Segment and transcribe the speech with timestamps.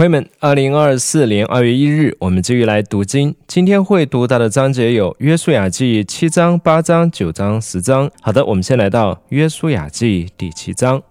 [0.00, 3.34] 朋友们，二零二四年二月一日，我们继续来读经。
[3.46, 8.10] 今天会读到的章节有《约书亚记》七章、八章、九章、十章。
[8.22, 11.02] 好的，我们先来到《约书亚记》第七章。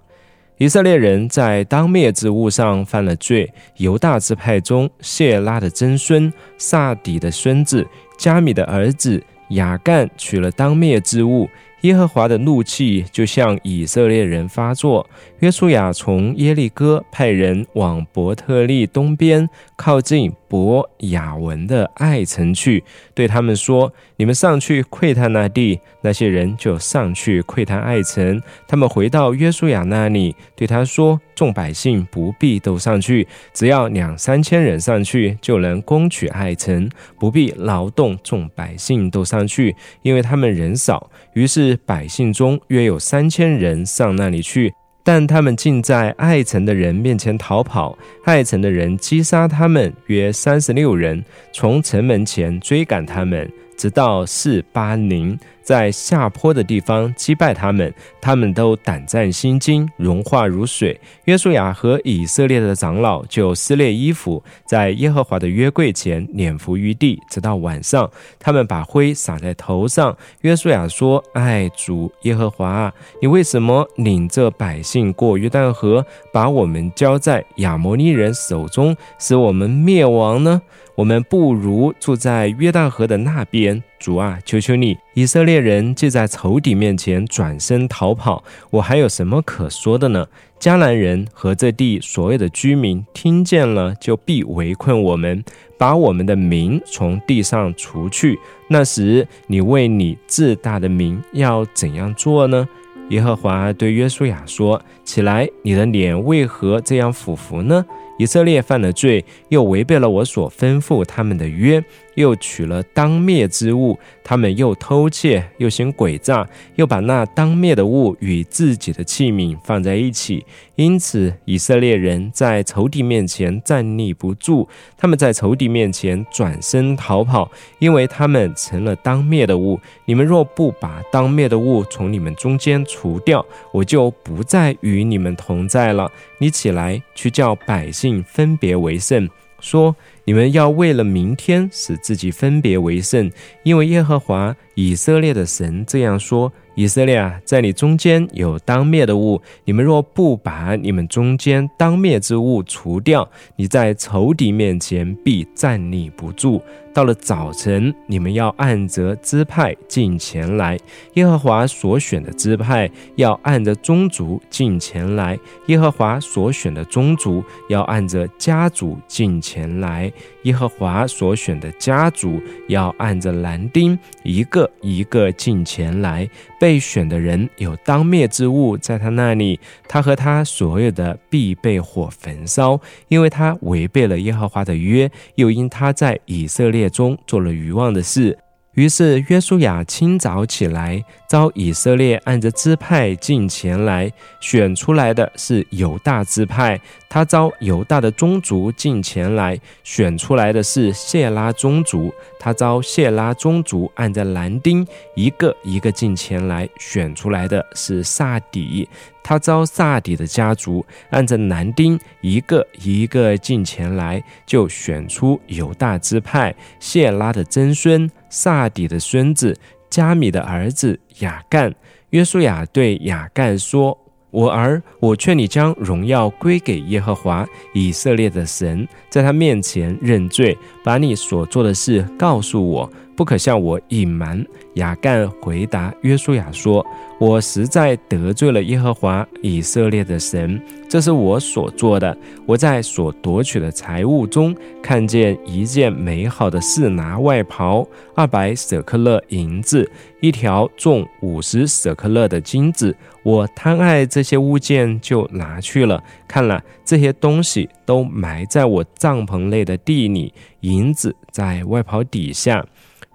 [0.58, 3.54] 以色列人在当灭之物上犯了罪。
[3.78, 7.86] 犹大支派中，谢拉的曾孙萨底的孙子
[8.18, 11.48] 加米的儿子雅干取了当灭之物。
[11.82, 15.08] 耶和华的怒气就向以色列人发作。
[15.40, 28.42] 约书亚从耶利哥派人往伯特利东边靠近伯雅文的爱城去，对他们说：“你们上去窥探那地。”那些人就上去窥探爱城。
[28.68, 36.90] 他们回到约书亚那里，对他说：“众百姓不必都上去，只要两三千人上去，就能攻取爱城，
[37.20, 44.74] 不必劳动众百姓都上去，因为他们人少。”于是百姓中约有三千人上那里去。
[45.04, 55.38] 但他们竟在爱城的人面前逃跑，爱城的人击杀他们约三十六人，从城门前追赶他们，直到四八零。
[55.70, 61.00] 在下坡的地方击败他们，他们都胆战心惊，融化如水。
[61.26, 68.10] 约书亚和以色列的长老就撕裂衣服，在耶和华的约柜前脸伏于地，直到晚上。
[68.40, 70.18] 他们把灰撒在头上。
[70.42, 80.60] 约书亚说：“哎主耶和华，你为什么领着百姓过约旦河，把我们交在亚摩利人手中，使我们灭亡呢？
[81.00, 84.98] 我们不如住在约旦河的那边。”主啊，求求你！
[85.14, 90.28] 以色列人就在仇敌面前转身逃跑，我还有什么可说的呢？
[90.60, 95.42] 迦南人和这地所有的居民听见了，就必围困我们，
[95.78, 98.38] 把我们的民从地上除去。
[98.68, 102.68] 那时，你为你自大的民要怎样做呢？
[103.10, 107.86] 耶和华对约书亚说：“起来，你的脸为何这样俯伏呢？
[108.20, 111.84] 以色列犯了罪，又违背了我所吩咐他们的约。”
[112.20, 116.46] 又取了当灭之物，他们又偷窃，又行诡诈，
[116.76, 120.46] 又把那当灭的物与自己的器皿放在一起，
[120.76, 124.68] 因此以色列人在仇敌面前站立不住，
[124.98, 127.50] 他们在仇敌面前转身逃跑，
[127.80, 129.80] 因为他们成了当灭的物。
[130.04, 136.12] 你们若不把当灭的物从你们中间除掉，我就不再与你们同在了。
[136.38, 139.30] 你起来，去叫百姓分别为圣，
[139.62, 139.96] 说。
[140.30, 143.32] 你们要为了明天使自己分别为圣，
[143.64, 146.54] 因为耶和华以色列的神这样说。
[146.76, 156.62] 以色列啊，在你中间有当灭的物，你们若不把你们中间当灭之物除掉，你在仇敌面前必站立不住。
[156.94, 160.78] 到了早晨，你们要按着支派进前来；
[161.16, 165.36] 耶和华所选的支派要按着宗族进前来；
[165.68, 170.10] 耶和华所选的宗族要按着家族进前来；
[170.44, 176.30] 耶和华所选的家族要按着蓝丁一个一个进前来。
[176.58, 188.38] 被被选的人有当灭之物在他那里，他和他所有的必被火焚烧，因为他违背了耶和华的约，又因他在以色列中做了愚妄的事。
[188.80, 194.10] 于是约书亚清早起来，招以色列按着支派进前来，
[194.40, 196.80] 选出来的是犹大支派。
[197.10, 202.10] 他招犹大的宗族进前来，选出来的是谢拉宗族。
[202.40, 208.88] 他招谢拉宗族按着蓝丁一个一个进前来，选出来的是萨底。
[209.30, 218.10] 他招萨底的家族按着男丁一个一个进前来，就选出犹大支派谢拉的曾孙。
[218.28, 219.56] 萨底的孙子
[219.88, 221.72] 加米的儿子雅干，
[222.10, 223.96] 约书亚对雅干说
[224.32, 234.42] ：“我儿，我劝你将荣耀归给耶和华以色列的神，在他面前认罪，把你所做的事告诉我。”不可向我隐瞒。
[234.76, 236.86] 雅干回答约书亚说
[237.20, 240.58] ：“我实在得罪了耶和华以色列的神，
[240.88, 242.18] 这是我所做的。
[242.46, 247.86] 我在所夺取的财物中看见一件美好的示拿外袍，
[248.16, 249.92] 二百舍克勒银子，
[250.22, 252.96] 一条重五十舍克勒的金子。
[253.24, 256.02] 我贪爱这些物件，就拿去了。
[256.26, 262.66] 看了这些东西，都埋在我帐篷内的地里，银子在外袍底下。”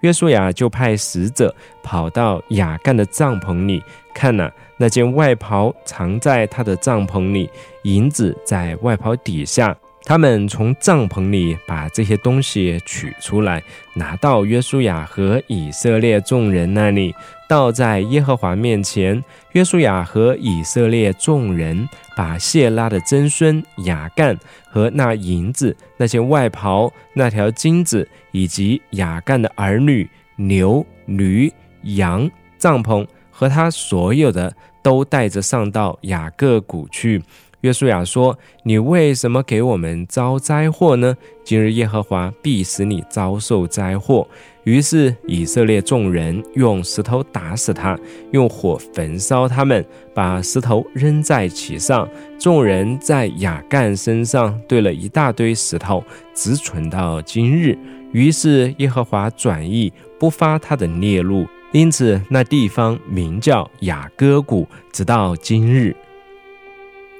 [0.04, 3.82] 约书亚就派使者跑到雅干的帐篷里，
[4.14, 7.48] 看了那件外袍藏在他的帐篷里，
[7.84, 9.74] 银子在外袍底下。
[10.06, 13.62] 他们从帐篷里把这些东西取出来，
[13.94, 17.14] 拿到约书亚和以色列众人那里，
[17.48, 19.24] 倒在耶和华面前。
[19.52, 31.50] 约书亚和以色列众人把谢拉的曾孙雅干和那银子、那些外袍、那条金子，以及雅干的儿女、牛、驴、
[31.84, 37.22] 羊、帐篷和他所有的，都带着上到雅各谷去。
[37.64, 41.16] 约书亚说：“你为什么给我们遭灾祸呢？
[41.42, 44.28] 今日耶和华必使你遭受灾祸。”
[44.64, 47.98] 于是以色列众人用石头打死他，
[48.32, 49.82] 用火焚烧他们，
[50.12, 52.06] 把石头扔在其上。
[52.38, 57.78] 众人在雅干身上堆了一大堆石头，直存到今日。
[58.12, 59.90] 于是耶和华转意，
[60.20, 65.96] 不发他的烈怒，因此那地方名叫雅各谷，直到今日。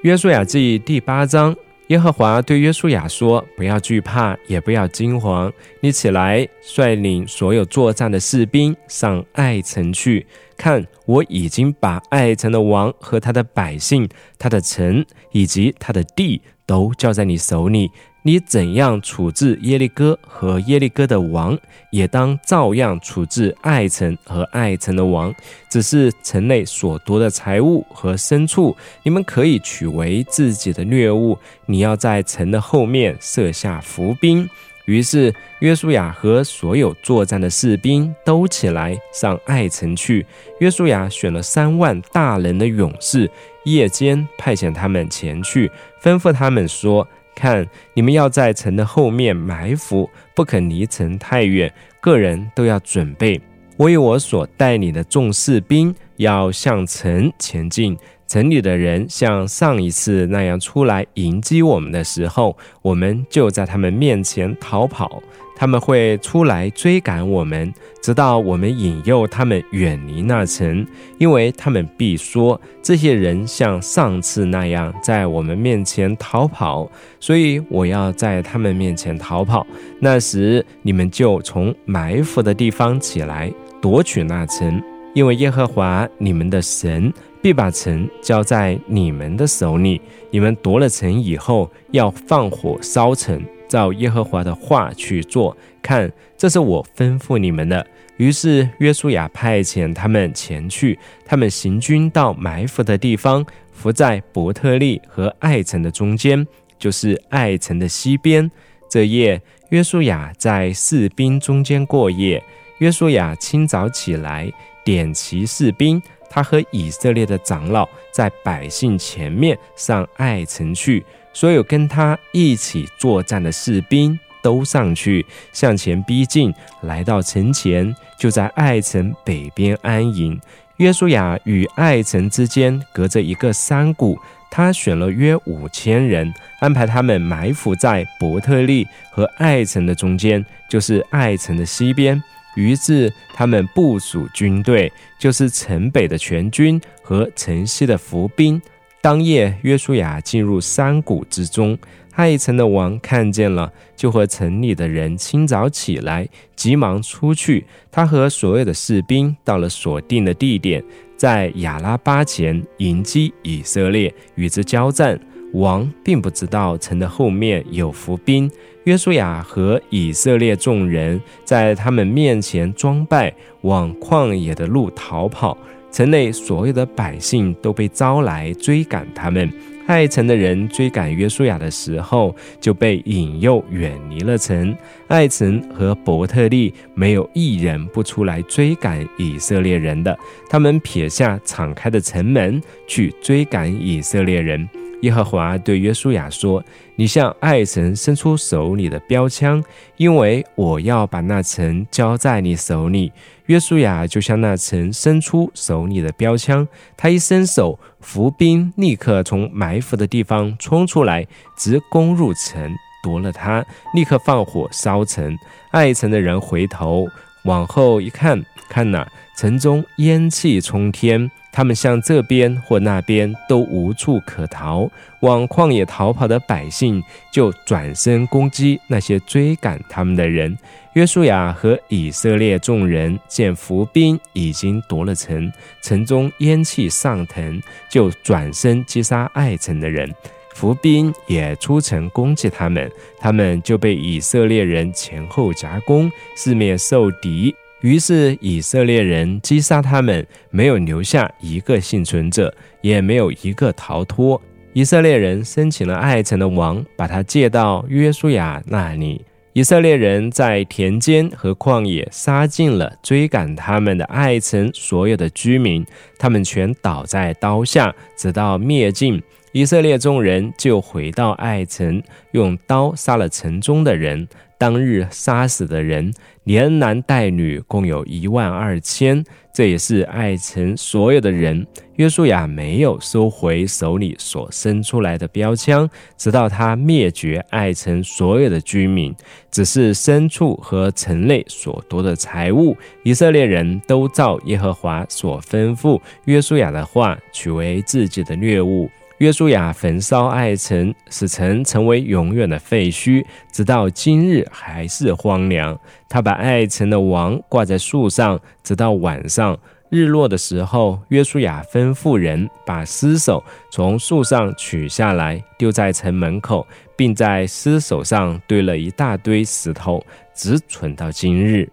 [0.05, 1.57] 约书亚记第八章，
[1.87, 5.51] 耶和华对约书亚说：“不要惧怕，也不要惊慌。
[5.81, 10.27] 你起来，率领所有作战的士兵上爱城去。
[10.59, 14.07] 看，我已经把爱城的王和他的百姓、
[14.39, 15.03] 他的城
[15.33, 17.91] 以及他的地都交在你手里。”
[18.27, 21.59] 你怎样处置耶利哥和耶利哥的王，
[21.91, 25.33] 也当照样处置爱城和爱城的王。
[25.69, 31.37] 只是城内所夺的财物和牲畜，你们可以取为自己的掠物。
[31.67, 34.49] 你要在城的后面设下伏兵。
[34.87, 40.25] 于是约书亚和所有作战的士兵都起来上爱城去。
[40.61, 43.31] 约书亚选了三万大人的勇士，
[43.67, 45.71] 夜间派遣他们前去，
[46.03, 47.07] 吩咐他们说。
[47.35, 51.73] 看，你们要在城的后面埋伏，不肯离城太远。
[52.01, 53.41] 个人都要准备。
[53.77, 57.97] 我与我所带领的众士兵要向城前进。
[58.27, 65.23] 城里的人像上一次那样出来迎击我们的时候，我们就在他们面前逃跑。
[65.57, 67.73] 他们会出来追赶我们，
[68.03, 70.87] 直到我们引诱他们远离那城，
[71.19, 76.91] 因为他们必说这些人像上次那样在我们面前逃跑，
[77.21, 79.67] 所以我要在他们面前逃跑。
[80.01, 84.83] 那时你们就从埋伏的地方起来夺取那城，
[85.15, 87.13] 因为耶和华你们的神。
[87.45, 90.01] 必把城交在你们的手里。
[90.31, 93.39] 你们夺了城以后，要放火烧城，
[93.75, 95.57] 照耶和华的话去做。
[95.83, 97.85] 看，这是我吩咐你们的。
[98.19, 100.97] 于是约书亚派遣他们前去。
[101.25, 106.47] 他们行军到埋伏的地方，伏在伯特利和爱城的中间，
[106.79, 108.49] 就是爱城的西边。
[108.89, 112.41] 这夜，约书亚在士兵中间过夜。
[112.79, 114.49] 约书亚清早起来，
[114.85, 116.01] 点齐士兵。
[116.31, 130.41] 他和以色列的长老在百姓前面上爱城去，所有跟他一起作战的士兵都上去，向前逼近，来到城前，就在爱城北边安营。
[130.79, 134.19] 约书亚与爱城之间隔着一个山谷，
[134.51, 142.23] 他选了约五千人，安排他们埋伏在伯特利和爱城的中间，就是爱城的西边。
[142.57, 148.61] 于是他们部署军队，就是城北的全军和城西的伏兵。
[149.05, 151.77] 当夜，约书亚进入山谷之中，
[152.15, 157.67] 爱城的王看见了，就和城里的人清早起来，急忙出去。
[157.93, 160.83] 他和所有的士兵到了所定的地点，
[161.19, 165.21] 在亚拉巴前迎击以色列，与之交战。
[165.53, 168.51] 王并不知道城的后面有伏兵。
[168.85, 175.57] 约书亚和以色列众人在他们面前装败，往旷野的路逃跑。
[175.95, 179.49] 城内所有的百姓都被招来追赶他们。
[179.87, 184.77] 爱城的人追赶约书亚的时候，就被引诱远离了城。
[185.07, 190.19] 爱城和伯特利没有一人不出来追赶以色列人的，
[190.51, 194.69] 他们撇下敞开的城门去追赶以色列人。
[195.05, 196.65] 耶和华对约书亚说
[196.97, 199.63] ：“你向爱神伸出手里的标枪，
[199.99, 203.13] 因为我要把那城交在你手里。”
[203.47, 215.37] 约书亚就向那城伸出手里的标枪，他一伸手，伏兵立刻从埋伏的地方冲出来，直攻入城，夺了他，立刻放火烧城。
[215.71, 217.07] 爱城的人回头
[217.45, 219.07] 往后一看，看哪，
[219.37, 221.31] 城中烟气冲天。
[221.55, 227.01] 他们向这边或那边都无处可逃，往旷野逃跑的百姓
[227.33, 230.59] 就转身攻击那些追赶他们的人。
[230.95, 240.13] 约书亚和以色列众人见伏兵已经夺了城，城中烟气上腾，就转身击杀爱城的人。
[240.55, 247.55] 伏兵也出城攻击他们，他们就被以色列人前后夹攻，四面受敌。
[247.85, 254.41] 于是以色列人击杀他们，没有留下一个幸存者，也没有一个逃脱。
[254.73, 259.23] 以色列人申请了爱城的王，把他借到约书亚那里。
[259.53, 265.85] 以色列人在田间和旷野杀尽了追赶他们的爱城所有的居民，
[266.19, 269.23] 他们全倒在刀下，直到灭尽。
[269.53, 274.27] 以色列众人就回到爱城，用刀杀了城中的人。
[274.65, 276.11] 当日杀死的人，
[276.45, 279.23] 连男带女，共有一万二千。
[279.53, 281.67] 这也是爱城所有的人。
[281.97, 289.15] 约书亚没有收回手里所伸出来的标枪，直到他灭绝爱城所有的居民，
[289.51, 292.75] 只是牲畜和城内所夺的财物。
[293.03, 298.89] 以色列人都照耶和华所吩咐约书亚的话，取为自己的掠物。
[299.25, 305.81] 约书亚焚烧爱城，使城成为永远的废墟，直到今日还是荒凉。
[306.11, 320.05] 他把爱城的王挂在树上，直到晚上日落的时候，约书亚吩咐人把尸首从树上取下来，丢在城门口，并在尸首上堆了一大堆石头，
[320.35, 321.67] 直存到今日。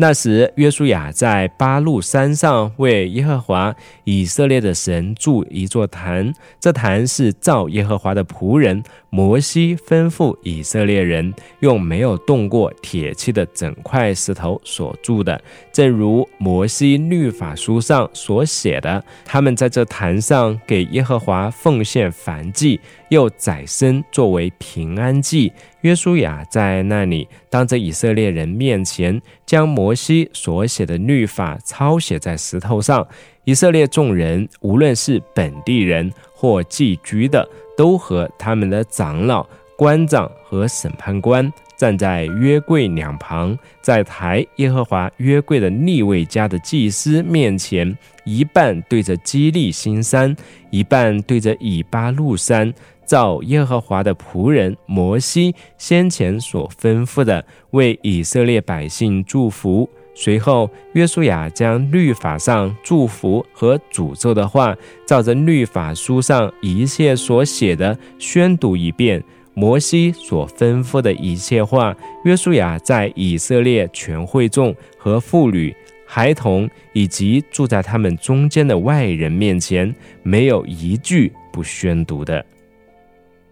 [0.00, 3.74] 那时，约书亚在巴路山上为耶和华
[4.04, 6.32] 以色列的神筑一座坛。
[6.60, 19.02] 这坛是造耶和华的仆人摩西吩咐以色列人用没有动过铁器的整块石头所筑的，正如摩西律法书上所写的。
[19.24, 25.52] 他们在这坛上给耶和华奉献燔祭，又宰牲作为平安祭。
[25.82, 33.06] 约书亚在那里当着以色列人面前，将摩西所写的律法抄写在石头上。
[33.44, 39.46] 以色列众人，无论是本地人或寄居的，都和他们的长老、
[39.76, 50.36] 官长和审判官站在约柜两旁，在抬耶和华约柜的立位家的祭司面前，一半对着基利新山，
[50.70, 52.74] 一半对着以巴路山。
[53.08, 59.88] 照耶和华的仆人摩西先前所吩咐的，为以色列百姓祝福。
[60.14, 69.22] 随后，约书亚将律法上祝福和诅咒的话，照着律法书上一切所写的宣读一遍。
[69.54, 75.74] 摩西所吩咐的一切话，约书亚在以色列全会众和妇女、
[76.06, 82.44] 孩童以及住在他们中间的外人面前，没有一句不宣读的。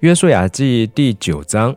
[0.06, 1.74] 约书亚记第九章：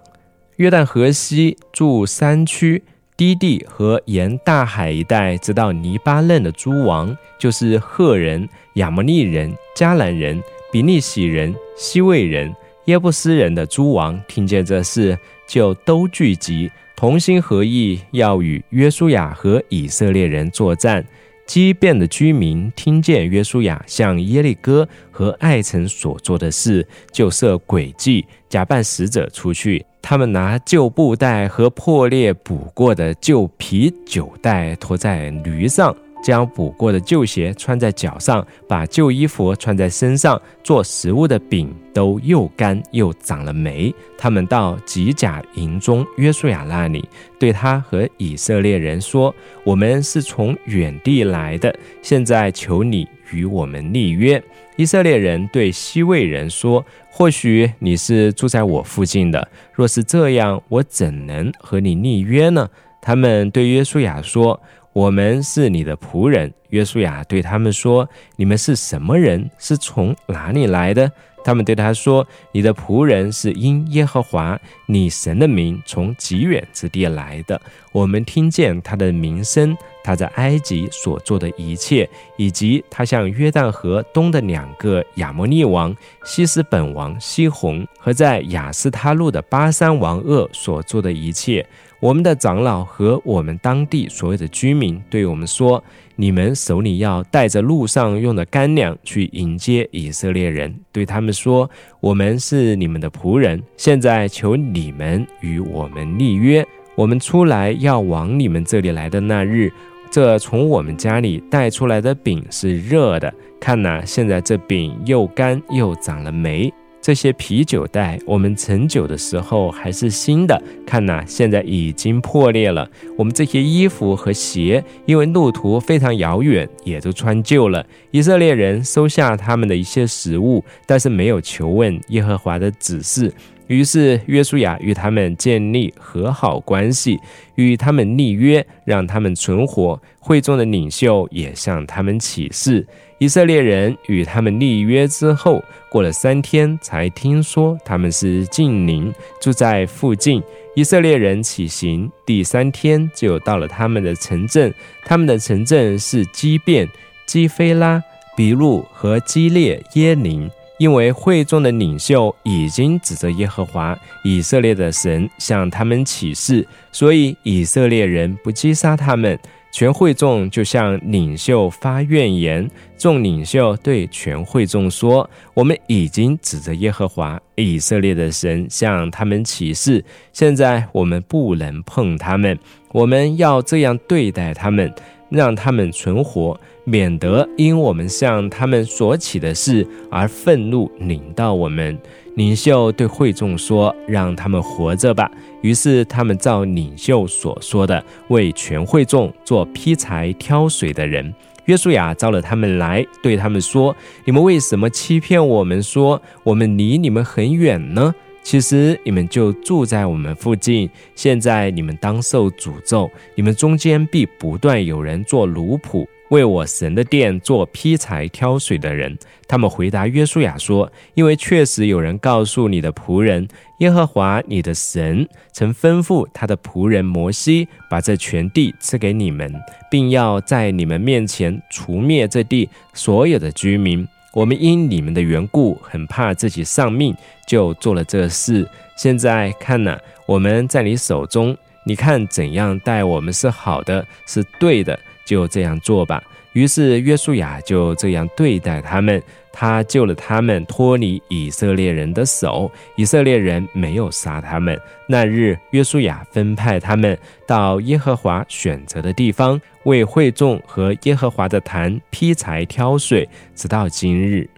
[0.57, 2.83] 约旦河西住山区
[3.17, 10.39] 低地和沿大海一带，直到黎巴嫩的诸王，就是赫人、亚摩利人、迦南人、
[10.71, 12.55] 比利洗人、西魏人、
[12.85, 15.17] 耶布斯人的诸王，听见这事，
[15.47, 21.03] 就都聚集，同心合意，要与约书亚和以色列人作战。
[21.49, 29.83] 畸变的居民听见约书亚向耶利哥和艾城所做的事，就设诡计，假扮使者出去。
[29.99, 35.95] 他们拿旧布袋和破裂补过的旧皮酒袋驮在驴上。
[36.21, 43.93] 将补过的旧鞋穿在脚上，把旧衣服穿在身上，做食物的饼都又干又长了霉。
[44.17, 47.07] 他们到吉甲营中约书亚那里，
[47.39, 49.33] 对他和以色列人说
[49.63, 54.41] ：“我们是从远地来的，现在求你与我们立约。”
[54.75, 62.69] 以色列人对西魏人说：“或许你是住在我附近的，若是这样，我怎能和你立约呢？”
[63.01, 64.61] 他们对约书亚说。
[64.93, 69.49] 我们是你的仆人，约书亚对他们说：“你们是什么人？
[69.57, 77.59] 是从哪里来的？”他们对他说：“你的仆人是因耶和华你神的名从极远之地来的。
[77.93, 91.65] 我们听见他的名声，他在埃及所做的一切，以及他向约旦河东的两个亚摩利王西斯本王西宏和在雅斯他路的巴山王鄂所做的一切。
[91.99, 95.83] 我们的长老和我们当地所有的居民对我们说。”
[96.19, 106.61] 你们手里要带着路上用的干粮去迎接以色列人，对他们说：“我们是你们的仆人，现在求你们与我们立约。
[106.95, 109.71] 我们出来要往你们这里来的那日，
[110.11, 113.33] 这从我们家里带出来的饼是热的。
[113.57, 116.69] 看呐，现在这饼又干又长了霉。”
[117.01, 122.87] 这些啤酒袋，我们盛酒的时候还是新的，看呐，现在已经破裂了。
[123.17, 127.85] 我们这些衣服和鞋，因为路途非常遥远，也都穿旧了。
[128.11, 133.33] 以色列人收下他们的一些食物，但是没有求问耶和华的指示。
[133.69, 137.19] 于是约书亚与他们建立和好关系，
[137.53, 140.01] 与他们立约，让他们存活。
[140.19, 142.85] 会中的领袖也向他们起誓。
[143.19, 150.41] 以色列人与他们立约之后，过了三天，才听说他们是近邻，住在附近。
[150.75, 154.73] 以色列人起行，第三天就到了他们的城镇。
[155.05, 156.89] 他们的城镇是基变、
[157.27, 158.01] 基菲拉、
[158.35, 160.49] 比路和基列耶林。
[160.79, 169.37] 因为会众的领袖已经指着耶和华以色列的神向他们起誓，所以以色列人不击杀他们。
[169.71, 172.67] 全会众就向领袖发怨言。
[172.97, 182.57] 众领袖对全会众说：“我们已经指着耶和华以色列的神向他们起誓，现在我们不能碰他们，
[182.91, 184.91] 我们要这样对待他们。”
[185.29, 186.59] 让他们存活，
[186.89, 191.97] 免得因我们向他们所起的事而愤怒领到我们。
[192.35, 195.29] 领袖对会众说：“让他们活着吧。”
[195.61, 201.33] 于是他们照领袖所说的，为全会众做劈柴、挑水的人。
[201.65, 219.17] 约书亚招了他们来，对他们说：“你们为什么欺骗我们，说我们离你们很远呢？”其实你们就住在我们附近，现在你们当受诅咒，你们中间必不断有人做奴仆，为我神的殿做劈柴、挑水的人。
[219.47, 223.47] 他们回答约书亚说：“因为确实有人告诉你的仆人
[223.79, 229.53] 耶和华你的神曾吩咐他的仆人摩西，把这全地赐给你们，
[229.89, 237.15] 并要在你们面前除灭这地所有的居民。”我们因你们的缘故，很怕自己丧命，
[237.47, 238.65] 就做了这事。
[238.95, 244.97] 现在看呢，我们在你手中，你看怎样待我们是好的，是对的，
[245.29, 246.23] 就这样做吧。
[246.53, 249.21] 于是约书亚就这样对待他们，
[249.53, 254.75] 他救了他们脱离以色列人的手，以色列人没有杀他们。
[255.07, 264.49] 那日约书亚分派他们到耶和华选择的地方，为会众和耶和华的坛劈柴挑水，直到今日。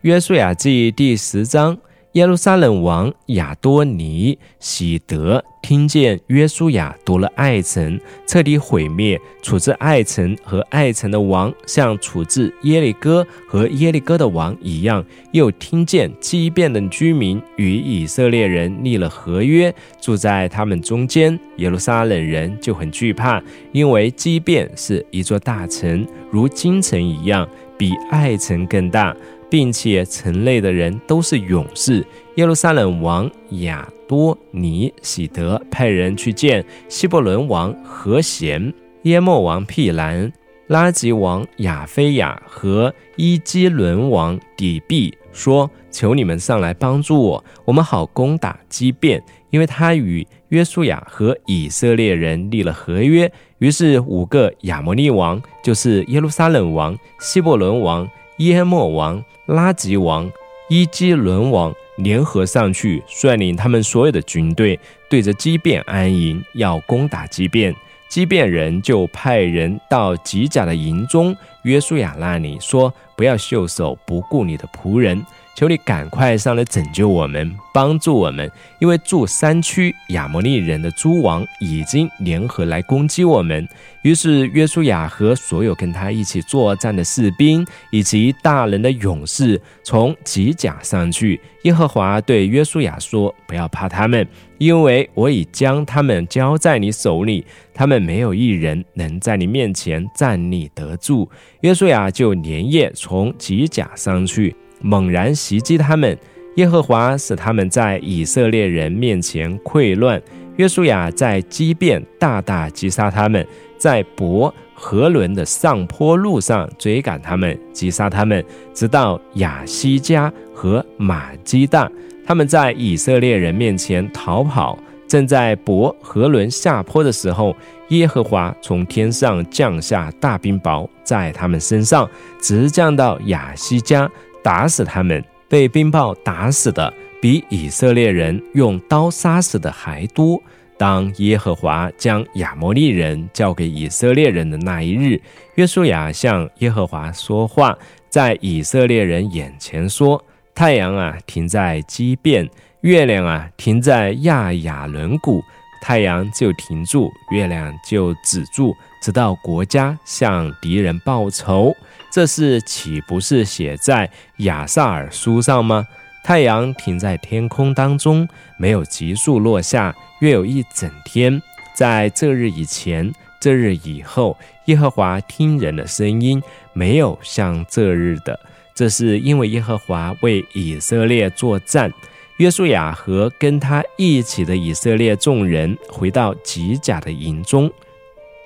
[0.00, 1.76] 约书亚记第十章。
[2.12, 15.02] 耶路撒冷王亚多尼喜德听见约书亚夺了爱城，彻底毁灭、处置爱城和爱城的王，像处置耶利哥和耶利哥的王一样。
[15.30, 21.38] 又听见畸变的居民与以色列人立了合约，住在他们中间。
[21.56, 27.48] 耶路撒冷人就很惧怕，因为畸变是一座大城，如京城一样，
[27.78, 29.16] 比爱城更大。
[29.52, 32.02] 并且城内的人都是勇士。
[32.36, 40.32] 耶路撒冷王亚多尼喜德派人去见希伯伦王和贤、耶莫王辟兰、
[40.68, 58.08] 拉吉王亚菲亚和伊基伦王底毕，说：“求你们上来帮助我，我们好攻打基变，因为他与约书亚和以色列人立了合约。”于是五个亚摩利王，就是耶路撒冷王、希伯伦王。
[58.38, 60.30] 耶莫王、拉吉王、
[60.68, 67.74] 伊基伦王联合上去，率领他们所有的军队，对着基变安营，要攻打基变。
[68.08, 83.68] 基变人就派人到吉甲的营中，约书亚那里说：“不要袖手不顾你的仆人。”求你赶快上来拯救我们，帮助我们，因为住山区亚摩利人的诸王已经联合来攻击我们。
[84.02, 91.40] 于是约书亚和所有跟他一起作战的士兵以及大人的勇士从吉甲上去。
[91.62, 94.26] 耶和华对约书亚说：“不要怕他们，
[94.58, 104.56] 因为我已将他们交在你手里，他们没有一人能在你面前站立得住。”约书亚就连夜从吉甲上去。
[104.82, 106.16] 猛然袭击他们，
[106.56, 110.20] 耶和华使他们在以色列人面前溃乱。
[110.56, 113.46] 约书亚在基变大大击杀他们，
[113.78, 121.90] 在伯和伦的上坡路上追赶他们，击杀他们，直到亚西加和马基大。
[122.26, 127.56] 他们在以色列人面前逃跑，正在伯和伦下坡的时候，
[127.88, 132.08] 耶和华从天上降下大冰雹，在他们身上
[132.40, 134.08] 直降到亚西加。
[134.42, 140.42] 打死他们，被冰雹打死的比以色列人用刀杀死的还多。
[140.76, 145.20] 当耶和华将亚摩利人交给以色列人的那一日，
[145.54, 147.78] 约书亚向耶和华说话，
[148.08, 150.24] 在以色列人眼前说
[150.54, 152.48] ：“太阳啊停在基变，
[152.80, 155.40] 月亮啊停在亚雅伦谷。
[155.80, 161.74] 太阳就停住，月亮就止住，直到国家向敌人报仇。
[162.12, 165.88] 这事岂不是写在亚萨尔书上吗？
[166.22, 171.40] 太阳停在天空当中，没有急速落下，约有一整天。
[171.74, 176.42] 在这日以前，这日以后，耶和华听人的声音，
[176.74, 178.38] 没有像这日的。
[178.74, 181.90] 这是因为耶和华为以色列作战。
[182.36, 187.70] 约书亚和跟他一起的以色列众人回到吉甲的营中，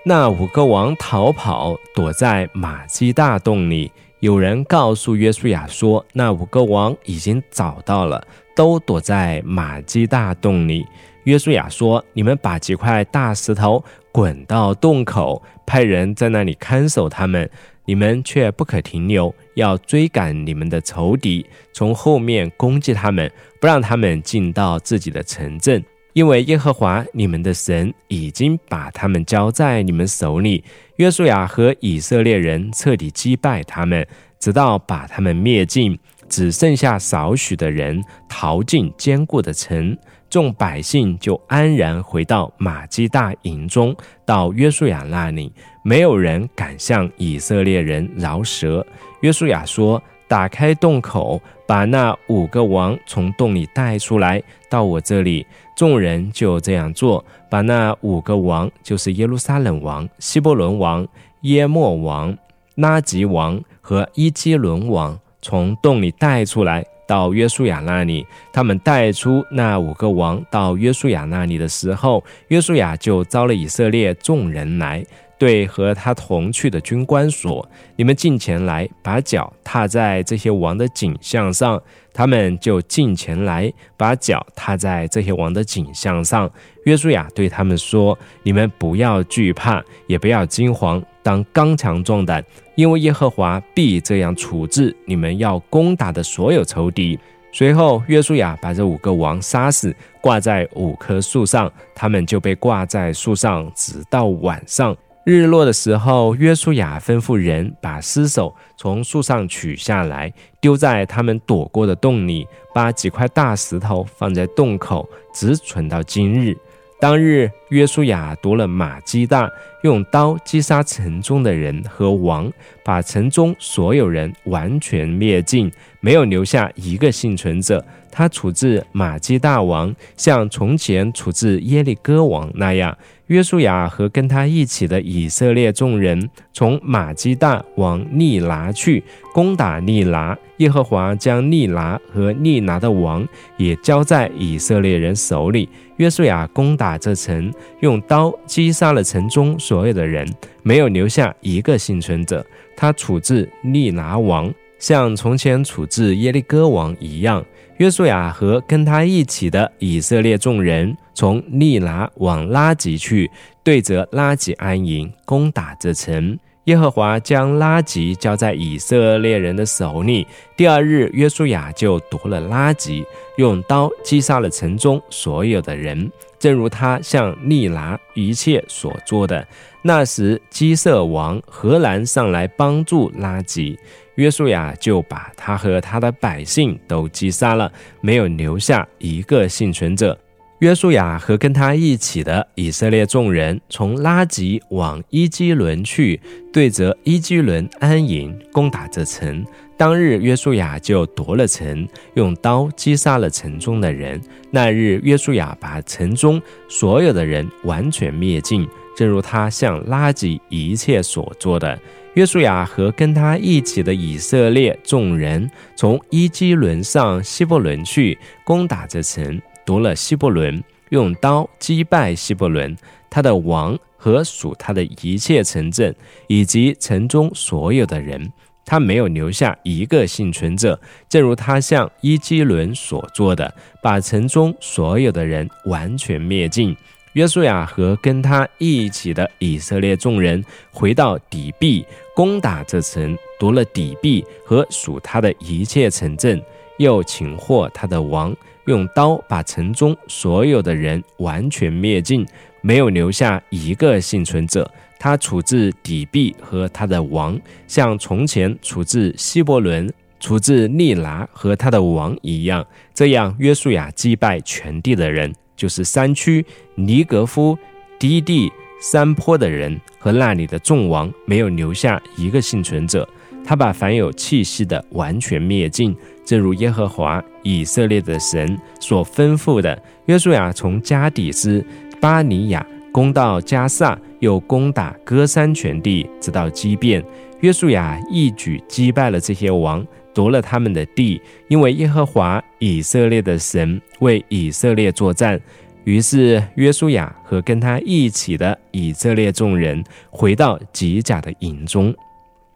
[0.09, 3.91] 那五个王逃跑，躲在马基大洞里。
[4.21, 10.87] 有人告诉约书亚说，那五个王已经找到了，都躲在马基大洞里。
[11.25, 17.51] 约书亚说：“你们把几块大石头滚到洞口，派人在那里看守他们。
[17.85, 23.29] 你们却不可停留，要追赶你们的仇敌，从后面攻击他们。”
[23.61, 25.85] 不让他们进到自己的城镇，
[26.17, 30.65] 因为耶和华你们的神已经把他们交在你们手里。
[30.97, 34.09] 约书亚和以色列人彻底击败他们，
[34.41, 39.95] 直到把他们灭尽，只剩下少许的人逃进坚固的城。
[40.31, 45.53] 众百姓就安然回到马基大营中，到约书亚那里，
[45.85, 48.85] 没有人敢向以色列人饶舌。
[49.21, 50.03] 约书亚说。
[50.29, 55.47] 打开洞口，把那五个王从洞里带出来，到我这里。
[55.77, 61.07] 众人就这样做，把那五个王，就是耶路撒冷王、希伯伦王、
[61.43, 62.37] 耶莫王、
[62.77, 68.27] 拉吉王和伊基伦王，从洞里带出来，到约书亚那里。
[68.53, 75.05] 他们带出那五个王到约书亚那里的时候，约书亚就招了以色列众人来。
[75.39, 81.81] 对和他同去的军官说：“你们进前来，把脚踏在这些王的颈项上。”
[82.15, 86.51] 他们就进前来，把脚踏在这些王的颈项上。
[86.85, 92.43] 约书亚对他们说：“你们不要惧怕，也不要惊慌，当刚强壮胆，
[92.75, 97.19] 因为耶和华必这样处置你们要攻打的所有仇敌。”
[97.53, 104.97] 随后，约书亚把这五个王杀死，挂在五棵树上，他们就被挂在树上，直到晚上。
[105.27, 116.57] 日落的时候，约书亚吩咐人把尸首从树上取下来，丢在他们躲过的洞里，把几块大石头放在洞口，直存到今日。
[117.01, 119.51] 当日，约书亚夺了马鸡蛋，
[119.87, 122.53] 用刀击杀城中的人和王，
[122.85, 125.71] 把城中所有人完全灭尽，
[126.01, 127.83] 没有留下一个幸存者。
[128.11, 132.97] 他处置马基大王，像从前处置耶利哥王那样。
[133.27, 139.03] 约书亚和跟他一起的以色列众人从马基大往利拿去
[139.35, 140.37] 攻打利拿。
[140.59, 143.27] 耶和华将利拿和利拿的王
[143.59, 145.69] 也交在以色列人手里。
[145.97, 150.27] 约书亚攻打这城，用刀击杀了城中所所有的人，
[150.63, 152.43] 没有留下一个幸存者。
[152.75, 157.45] 他处置利拿王，像从前处置耶利哥王一样。
[157.77, 163.31] 约书亚和跟他一起的以色列众人从利拿往拉吉去，
[163.63, 166.39] 对着拉吉安营，攻打这城。
[166.65, 170.27] 耶和华将拉吉交在以色列人的手里。
[170.57, 173.05] 第二日，约书亚就夺了拉吉，
[173.37, 179.47] 用刀击杀了城中所有的人，正如他向利拿一切所做的。
[179.83, 183.79] 那时，基色王荷兰上来帮助拉吉。
[184.17, 187.71] 约书亚就把他和他的百姓都击杀了，
[188.01, 190.19] 没有留下一个幸存者。
[190.61, 196.19] 约书亚和跟他一起的以色列众人从拉吉往伊基伦去，
[196.51, 199.45] 对着伊基伦安营，攻打这城。
[199.79, 204.19] 当日，约书亚就夺了城，用刀击杀了城中的人。
[204.51, 211.79] 那日，约书亚把城中所有的人完全灭尽，正如他向拉吉一切所做的。
[212.15, 222.75] 约书亚和跟他一起的以色列众人从伊基伦上希伯伦去攻打这城，夺了希伯伦，用刀击败希伯伦，
[223.11, 225.95] 他的王和属他的一切城镇，
[226.29, 228.33] 以及城中所有的人，
[228.67, 236.77] 他没有留下一个幸存者，正如他向伊基伦所做的，把城中所有的人完全灭尽。
[237.13, 241.83] 约书亚和跟他一起的以色列众人回到底壁，
[242.15, 246.43] 攻打这城，夺了底壁和属他的一切城镇，
[246.77, 252.27] 又擒获他的王，用刀把城中所有的人完全灭尽，
[252.61, 254.71] 没有留下一个幸存者。
[254.99, 262.67] 他处置底壁和他的王，像从前处置希伯伦、处置利拿和他的王一样。
[262.95, 267.57] 这样，约书亚击败全地的人，就是山区尼格夫、
[267.99, 273.09] 低地、山坡的人和那里的众王，没有留下一个幸存者。
[273.45, 279.81] 他把凡有气息的完全灭尽，正如耶和华以色列的神所吩咐的。
[280.07, 281.65] 约书亚从加底斯、
[282.01, 287.05] 巴尼亚攻到加萨，又攻打歌山全地，直到基变。
[287.41, 295.39] 约书亚一举击败了这些王，夺了他们的地，因为耶和华以色列的神为以色列作战。
[295.85, 301.95] 于是约书亚和跟他一起的以色列众人回到吉甲的营中。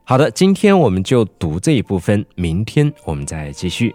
[0.04, 3.94] 好的，今天我们就读这一部分，明天我们再继续。